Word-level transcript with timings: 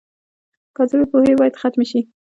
کاذبې 0.75 1.05
پوهې 1.11 1.33
باید 1.39 1.59
ختمې 1.61 1.85
شي. 1.91 2.01